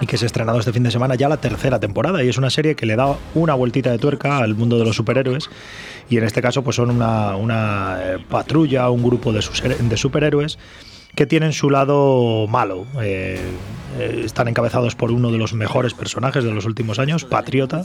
y 0.00 0.06
que 0.06 0.16
se 0.16 0.24
ha 0.24 0.26
estrenado 0.26 0.58
este 0.58 0.72
fin 0.72 0.82
de 0.82 0.90
semana 0.90 1.14
ya 1.14 1.28
la 1.28 1.36
tercera 1.38 1.78
temporada 1.78 2.24
y 2.24 2.28
es 2.28 2.38
una 2.38 2.48
serie 2.50 2.74
que 2.74 2.86
le 2.86 2.96
da 2.96 3.16
una 3.34 3.54
vueltita 3.54 3.90
de 3.90 3.98
tuerca 3.98 4.38
al 4.38 4.54
mundo 4.54 4.78
de 4.78 4.84
los 4.84 4.96
superhéroes 4.96 5.50
y 6.08 6.16
en 6.16 6.24
este 6.24 6.40
caso 6.40 6.64
pues 6.64 6.76
son 6.76 6.90
una, 6.90 7.36
una 7.36 7.98
eh, 8.00 8.16
patrulla, 8.30 8.88
un 8.88 9.02
grupo 9.02 9.30
de 9.30 9.42
superhéroes 9.42 10.58
que 11.18 11.26
tienen 11.26 11.52
su 11.52 11.68
lado 11.68 12.46
malo. 12.46 12.86
Eh, 13.02 13.40
eh, 13.98 14.22
están 14.24 14.46
encabezados 14.46 14.94
por 14.94 15.10
uno 15.10 15.32
de 15.32 15.38
los 15.38 15.52
mejores 15.52 15.92
personajes 15.92 16.44
de 16.44 16.52
los 16.52 16.64
últimos 16.64 17.00
años, 17.00 17.24
Patriota. 17.24 17.84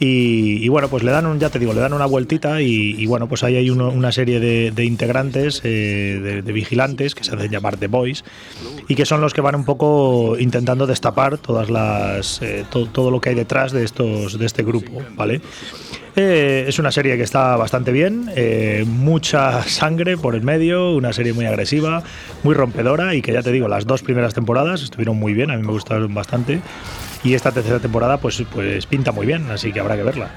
Y, 0.00 0.66
bueno, 0.68 0.88
pues 0.88 1.04
le 1.04 1.12
dan 1.12 1.26
un, 1.26 1.38
ya 1.38 1.48
te 1.48 1.60
digo, 1.60 1.72
le 1.74 1.80
dan 1.80 1.92
una 1.92 2.06
vueltita 2.06 2.60
y, 2.62 3.06
bueno, 3.06 3.28
pues 3.28 3.44
ahí 3.44 3.54
hay 3.54 3.70
uno- 3.70 3.88
una 3.90 4.10
serie 4.10 4.40
de, 4.40 4.84
integrantes, 4.84 5.60
eh, 5.62 6.42
de, 6.44 6.52
vigilantes, 6.52 7.14
que 7.14 7.22
se 7.22 7.36
hacen 7.36 7.52
llamar 7.52 7.76
The 7.76 7.86
Boys, 7.86 8.24
y 8.88 8.96
que 8.96 9.06
son 9.06 9.20
los 9.20 9.32
que 9.32 9.40
van 9.42 9.54
un 9.54 9.64
poco 9.64 10.36
intentando 10.36 10.88
destapar 10.88 11.38
todas 11.38 11.70
las, 11.70 12.40
to- 12.70 12.86
todo 12.88 13.12
lo 13.12 13.20
que 13.20 13.28
hay 13.28 13.36
detrás 13.36 13.70
de, 13.70 13.84
estos, 13.84 14.40
de 14.40 14.44
este 14.44 14.64
grupo, 14.64 15.02
¿vale? 15.14 15.40
Eh, 16.18 16.64
es 16.66 16.78
una 16.78 16.90
serie 16.90 17.18
que 17.18 17.22
está 17.22 17.56
bastante 17.56 17.92
bien, 17.92 18.30
eh, 18.34 18.84
mucha 18.86 19.62
sangre 19.64 20.16
por 20.16 20.34
el 20.34 20.40
medio, 20.40 20.94
una 20.94 21.12
serie 21.12 21.34
muy 21.34 21.44
agresiva, 21.44 22.02
muy 22.42 22.54
rompedora 22.54 23.14
y 23.14 23.20
que 23.20 23.34
ya 23.34 23.42
te 23.42 23.52
digo, 23.52 23.68
las 23.68 23.86
dos 23.86 24.02
primeras 24.02 24.32
temporadas 24.32 24.82
estuvieron 24.82 25.18
muy 25.18 25.34
bien, 25.34 25.50
a 25.50 25.56
mí 25.58 25.62
me 25.62 25.72
gustaron 25.72 26.14
bastante 26.14 26.62
y 27.22 27.34
esta 27.34 27.52
tercera 27.52 27.80
temporada 27.80 28.16
pues, 28.16 28.42
pues 28.50 28.86
pinta 28.86 29.12
muy 29.12 29.26
bien, 29.26 29.50
así 29.50 29.72
que 29.72 29.80
habrá 29.80 29.94
que 29.94 30.04
verla. 30.04 30.30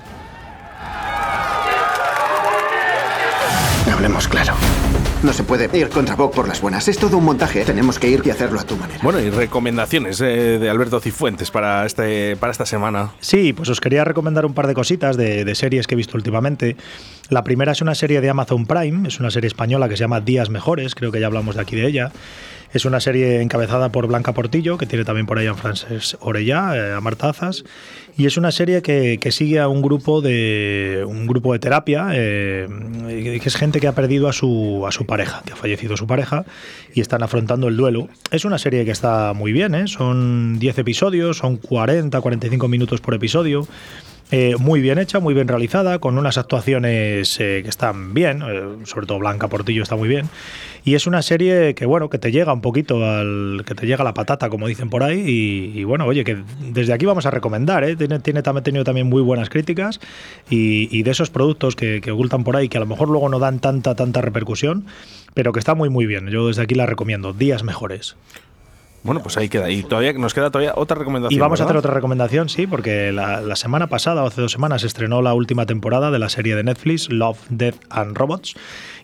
Hablemos 3.90 4.28
claro. 4.28 4.54
No 5.22 5.34
se 5.34 5.44
puede 5.44 5.70
ir 5.78 5.90
contra 5.90 6.16
Vogue 6.16 6.34
por 6.34 6.48
las 6.48 6.62
buenas. 6.62 6.88
Es 6.88 6.98
todo 6.98 7.18
un 7.18 7.26
montaje. 7.26 7.66
Tenemos 7.66 8.00
que 8.00 8.08
ir 8.08 8.22
y 8.24 8.30
hacerlo 8.30 8.58
a 8.58 8.64
tu 8.64 8.78
manera. 8.78 9.02
Bueno, 9.04 9.20
y 9.20 9.30
recomendaciones 9.30 10.22
eh, 10.22 10.58
de 10.60 10.70
Alberto 10.70 11.02
Cifuentes 11.02 11.52
para, 11.52 11.86
este, 11.86 12.38
para 12.38 12.54
esta 12.54 12.66
semana. 12.66 13.12
Sí, 13.20 13.52
pues 13.52 13.68
os 13.68 13.82
quería 13.82 14.06
recomendar 14.06 14.46
un 14.46 14.54
par 14.54 14.66
de 14.66 14.74
cositas 14.74 15.18
de, 15.18 15.44
de 15.44 15.56
series 15.56 15.88
que 15.88 15.96
he 15.96 15.98
visto 15.98 16.16
últimamente. 16.16 16.78
La 17.28 17.44
primera 17.44 17.74
es 17.74 17.82
una 17.82 17.96
serie 17.96 18.22
de 18.22 18.30
Amazon 18.30 18.66
Prime, 18.66 19.10
es 19.10 19.20
una 19.20 19.30
serie 19.30 19.48
española 19.50 19.90
que 19.90 19.98
se 19.98 20.02
llama 20.02 20.22
Días 20.22 20.50
Mejores, 20.50 20.96
creo 20.96 21.12
que 21.12 21.20
ya 21.20 21.28
hablamos 21.28 21.56
de 21.56 21.62
aquí 21.62 21.76
de 21.76 21.86
ella. 21.86 22.12
Es 22.72 22.86
una 22.86 23.00
serie 23.00 23.42
encabezada 23.42 23.90
por 23.90 24.06
Blanca 24.08 24.34
Portillo, 24.34 24.78
que 24.78 24.86
tiene 24.86 25.04
también 25.04 25.26
por 25.26 25.40
ahí 25.40 25.48
a 25.48 25.56
Frances 25.56 26.18
Orellá, 26.20 26.76
eh, 26.76 26.94
a 26.94 27.02
Marta 27.02 27.30
Azas. 27.30 27.64
Y 28.16 28.26
es 28.26 28.38
una 28.38 28.52
serie 28.52 28.82
que, 28.82 29.32
sigue 29.32 29.60
a 29.60 29.68
un 29.68 29.82
grupo 29.82 30.22
de, 30.22 31.04
un 31.08 31.26
grupo 31.26 31.54
de 31.54 31.60
terapia, 31.60 32.10
eh, 32.14 32.68
que 33.42 33.48
es 33.48 33.56
gente 33.56 33.80
que 33.80 33.88
ha 33.88 33.94
perdido 33.94 34.28
a 34.28 34.34
su, 34.34 34.84
a 34.86 34.92
su 34.92 35.06
pareja, 35.06 35.42
que 35.46 35.54
ha 35.54 35.56
fallecido 35.56 35.98
su 35.98 36.06
pareja 36.06 36.46
y 36.94 37.02
están 37.02 37.24
afrontando 37.24 37.68
el 37.68 37.78
duelo. 37.78 38.10
Es 38.32 38.46
una 38.46 38.58
serie 38.58 38.86
que 38.86 38.92
está 38.92 39.34
muy 39.34 39.52
bien, 39.52 39.74
¿eh? 39.74 39.88
son 39.88 40.60
10 40.60 40.80
episodios, 40.80 41.38
son 41.38 41.58
40, 41.58 42.20
45 42.20 42.68
minutos 42.68 43.02
por 43.02 43.14
episodio. 43.14 43.68
Eh, 44.32 44.56
muy 44.60 44.80
bien 44.80 45.00
hecha, 45.00 45.20
muy 45.20 45.34
bien 45.34 45.48
realizada, 45.48 45.98
con 45.98 46.18
unas 46.18 46.38
actuaciones 46.38 47.40
eh, 47.40 47.62
que 47.64 47.70
están 47.70 48.14
bien, 48.14 48.44
sobre 48.86 49.08
todo 49.08 49.18
Blanca 49.18 49.48
Portillo 49.48 49.82
está 49.82 49.96
muy 49.96 50.08
bien. 50.08 50.30
Y 50.84 50.96
es 50.96 51.08
una 51.08 51.22
serie 51.22 51.76
que, 51.76 51.86
bueno, 51.86 52.10
que 52.10 52.18
te 52.18 52.32
llega 52.32 52.54
un 52.54 52.62
poquito 52.62 53.04
al. 53.04 53.64
que 53.66 53.76
te 53.76 53.86
llega 53.86 54.04
la 54.04 54.14
patata, 54.14 54.50
como 54.50 54.68
dicen 54.68 54.90
por 54.90 55.04
ahí. 55.04 55.20
Y, 55.20 55.80
y 55.80 55.84
bueno, 55.84 56.06
oye, 56.06 56.24
que 56.24 56.38
desde 56.72 56.94
aquí 56.94 57.06
vamos 57.06 57.26
a 57.26 57.32
recomendar, 57.32 57.84
¿eh? 57.84 57.96
Tiene, 57.96 58.20
tiene 58.20 58.42
también 58.42 58.64
tenido 58.64 58.84
también 58.84 59.08
muy 59.08 59.22
buenas 59.22 59.50
críticas. 59.50 60.00
Y, 60.50 60.88
y 60.98 61.04
de 61.04 61.12
esos 61.12 61.30
productos 61.30 61.76
que, 61.76 62.02
que 62.02 62.12
ocultan 62.12 62.44
por 62.44 62.56
ahí, 62.56 62.70
que 62.70 62.78
a 62.78 62.82
lo 62.82 62.88
mejor 62.88 63.10
luego 63.10 63.30
no 63.30 63.40
dan 63.40 63.60
tanta, 63.60 63.96
tanta 63.96 64.22
repercusión, 64.22 64.86
pero 65.34 65.52
que 65.54 65.60
está 65.60 65.76
muy, 65.76 65.90
muy 65.90 66.06
bien. 66.06 66.28
Yo 66.30 66.48
desde 66.48 66.62
aquí 66.62 66.76
la 66.76 66.86
recomiendo. 66.86 67.34
Días 67.34 67.64
mejores. 67.64 68.16
Bueno, 69.04 69.22
pues 69.22 69.38
ahí 69.38 69.48
queda. 69.50 69.70
Y 69.70 69.84
todavía 69.84 70.14
nos 70.14 70.34
queda 70.34 70.52
todavía 70.52 70.74
otra 70.76 70.98
recomendación. 70.98 71.38
Y 71.38 71.40
vamos 71.40 71.62
a 71.62 71.64
hacer 71.64 71.78
otra 71.78 71.94
recomendación, 71.94 72.50
sí, 72.50 72.68
porque 72.68 73.12
la, 73.12 73.42
la 73.42 73.56
semana 73.56 73.88
pasada 73.88 74.24
o 74.24 74.28
hace 74.28 74.42
dos 74.42 74.52
semanas 74.52 74.82
se 74.82 74.88
estrenó 74.88 75.22
la 75.22 75.34
última 75.34 75.66
temporada 75.66 76.12
de 76.12 76.20
la 76.20 76.30
serie 76.30 76.56
de 76.56 76.64
Netflix, 76.64 77.10
Love, 77.10 77.40
Death 77.50 77.78
and 77.90 78.18
Robots. 78.18 78.56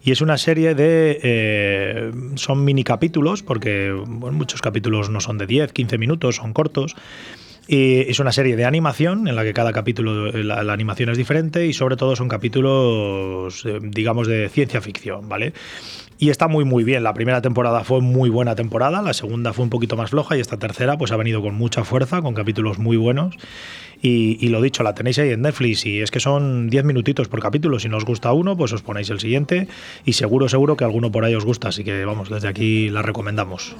Y 0.03 0.11
es 0.11 0.21
una 0.21 0.37
serie 0.37 0.75
de. 0.75 1.19
eh, 1.23 2.11
son 2.35 2.63
mini 2.63 2.83
capítulos, 2.83 3.41
porque 3.41 3.91
bueno, 4.05 4.37
muchos 4.37 4.61
capítulos 4.61 5.09
no 5.09 5.19
son 5.19 5.37
de 5.37 5.47
10, 5.47 5.71
15 5.73 5.97
minutos, 5.97 6.35
son 6.35 6.53
cortos. 6.53 6.95
Es 7.67 8.19
una 8.19 8.31
serie 8.31 8.55
de 8.55 8.65
animación 8.65 9.27
en 9.27 9.35
la 9.35 9.43
que 9.43 9.53
cada 9.53 9.73
capítulo, 9.73 10.27
eh, 10.27 10.43
la, 10.43 10.63
la 10.63 10.73
animación 10.73 11.09
es 11.09 11.17
diferente 11.17 11.65
y 11.65 11.73
sobre 11.73 11.95
todo 11.95 12.15
son 12.15 12.27
capítulos, 12.27 13.65
eh, 13.65 13.79
digamos, 13.81 14.27
de 14.27 14.49
ciencia 14.49 14.81
ficción, 14.81 15.27
¿vale? 15.27 15.53
Y 16.17 16.29
está 16.29 16.47
muy 16.47 16.63
muy 16.63 16.83
bien. 16.83 17.03
La 17.03 17.13
primera 17.13 17.41
temporada 17.41 17.83
fue 17.83 18.01
muy 18.01 18.29
buena 18.29 18.55
temporada, 18.55 19.01
la 19.01 19.13
segunda 19.13 19.51
fue 19.51 19.63
un 19.63 19.69
poquito 19.69 19.97
más 19.97 20.11
floja 20.11 20.37
y 20.37 20.41
esta 20.41 20.57
tercera 20.57 20.97
pues 20.97 21.11
ha 21.11 21.17
venido 21.17 21.41
con 21.41 21.55
mucha 21.55 21.83
fuerza, 21.83 22.21
con 22.21 22.35
capítulos 22.35 22.77
muy 22.77 22.97
buenos. 22.97 23.35
Y, 24.01 24.37
y 24.45 24.49
lo 24.49 24.61
dicho, 24.61 24.83
la 24.83 24.93
tenéis 24.93 25.17
ahí 25.17 25.31
en 25.31 25.41
Netflix 25.41 25.85
y 25.85 26.01
es 26.01 26.11
que 26.11 26.19
son 26.19 26.69
10 26.69 26.85
minutitos 26.85 27.27
por 27.27 27.41
capítulo. 27.41 27.79
Si 27.79 27.89
no 27.89 27.97
os 27.97 28.05
gusta 28.05 28.31
uno, 28.31 28.55
pues 28.55 28.71
os 28.73 28.83
ponéis 28.83 29.09
el 29.09 29.19
siguiente 29.19 29.67
y 30.05 30.13
seguro, 30.13 30.47
seguro 30.47 30.77
que 30.77 30.83
alguno 30.83 31.11
por 31.11 31.25
ahí 31.25 31.33
os 31.33 31.45
gusta. 31.45 31.69
Así 31.69 31.83
que 31.83 32.05
vamos, 32.05 32.29
desde 32.29 32.47
aquí 32.47 32.89
la 32.89 33.01
recomendamos. 33.01 33.75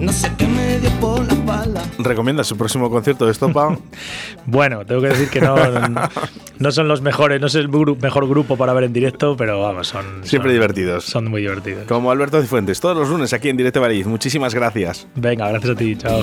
No 0.00 0.12
sé 0.12 0.32
qué 0.38 0.46
me 0.46 0.78
dio 0.78 0.90
por 1.00 1.24
la 1.26 1.32
espalda. 1.34 1.82
¿Recomiendas 1.98 2.46
su 2.46 2.56
próximo 2.56 2.90
concierto 2.90 3.26
de 3.26 3.32
Estopa? 3.32 3.76
Bueno, 4.46 4.84
tengo 4.86 5.02
que 5.02 5.08
decir 5.08 5.28
que 5.28 5.40
no, 5.40 5.54
no 6.58 6.72
son 6.72 6.88
los 6.88 7.02
mejores, 7.02 7.40
no 7.40 7.46
es 7.46 7.54
el 7.54 7.68
gru- 7.68 8.00
mejor 8.00 8.26
grupo 8.28 8.56
para 8.56 8.72
ver 8.72 8.84
en 8.84 8.92
directo, 8.92 9.36
pero 9.36 9.60
vamos, 9.60 9.88
son. 9.88 10.04
Siempre 10.24 10.50
son- 10.50 10.54
divertidos. 10.54 11.04
Son 11.04 11.28
muy 11.30 11.42
divertidos. 11.42 11.86
Como 11.86 12.10
Alberto 12.10 12.40
Cifuentes, 12.40 12.80
todos 12.80 12.96
los 12.96 13.08
lunes 13.10 13.32
aquí 13.32 13.48
en 13.50 13.56
Directo 13.58 13.80
Valladolid. 13.80 14.06
Muchísimas 14.06 14.54
gracias. 14.54 15.06
Venga, 15.14 15.48
gracias 15.50 15.72
a 15.72 15.76
ti, 15.76 15.94
chao. 15.96 16.22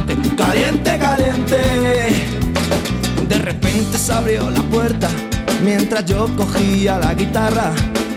Se 3.97 4.13
abrió 4.13 4.49
la 4.49 4.61
puerta 4.63 5.09
mientras 5.63 6.05
yo 6.05 6.27
cogía 6.35 6.97
la 6.99 7.13
guitarra 7.13 7.71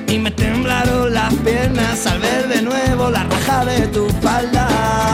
y 0.08 0.18
me 0.18 0.30
temblaron 0.30 1.12
las 1.12 1.32
piernas 1.34 2.06
al 2.06 2.20
ver 2.20 2.48
de 2.48 2.62
nuevo 2.62 3.10
la 3.10 3.24
raja 3.24 3.64
de 3.64 3.86
tu 3.88 4.08
falda. 4.22 5.13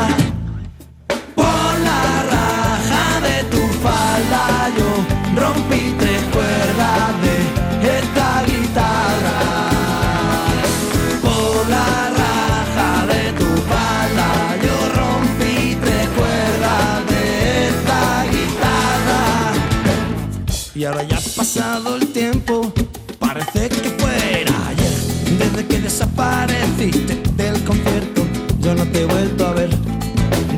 yo 28.70 28.84
no 28.84 28.90
te 28.92 29.00
he 29.00 29.04
vuelto 29.04 29.46
a 29.48 29.52
ver. 29.52 29.70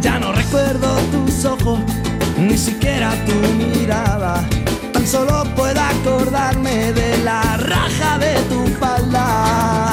Ya 0.02 0.19
no 0.19 0.33
recuerdo 0.33 0.88
tus 1.12 1.45
ojos, 1.47 1.78
ni 2.38 2.59
siquiera 2.59 3.12
tu 3.25 3.35
mirada. 3.54 4.45
Tan 4.92 5.07
solo 5.07 5.45
puedo 5.57 5.81
acordarme 5.81 6.92
de 6.92 7.19
la 7.19 7.57
raja 7.57 8.19
de 8.19 8.35
tu 8.50 8.66
falda. 8.78 9.92